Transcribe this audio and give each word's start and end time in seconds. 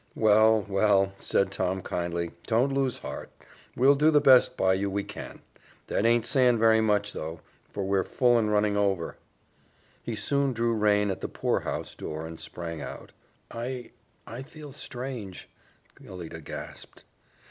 "Well, 0.15 0.65
well," 0.67 1.13
said 1.19 1.51
Tom 1.51 1.83
kindly, 1.83 2.31
"don't 2.47 2.73
lose 2.73 2.97
heart. 2.97 3.29
We'll 3.75 3.93
do 3.93 4.09
the 4.09 4.19
best 4.19 4.57
by 4.57 4.73
you 4.73 4.89
we 4.89 5.03
can. 5.03 5.41
That 5.85 6.07
aint 6.07 6.25
saying 6.25 6.57
very 6.57 6.81
much, 6.81 7.13
though, 7.13 7.41
for 7.69 7.83
we're 7.85 8.03
full 8.03 8.39
and 8.39 8.51
running 8.51 8.75
over." 8.75 9.17
He 10.01 10.15
soon 10.15 10.53
drew 10.53 10.73
rein 10.73 11.11
at 11.11 11.21
the 11.21 11.29
poorhouse 11.29 11.93
door 11.93 12.25
and 12.25 12.39
sprang 12.39 12.81
out. 12.81 13.11
"I 13.51 13.91
I 14.25 14.41
feel 14.41 14.71
strange," 14.71 15.47
Alida 16.03 16.41
gasped. 16.41 17.03